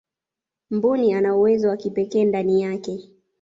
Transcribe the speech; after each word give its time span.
mbuni 0.71 1.13
ana 1.13 1.35
uwezo 1.37 1.67
wa 1.69 1.77
kipekee 1.77 2.25
ndani 2.25 2.61
yake 2.61 3.09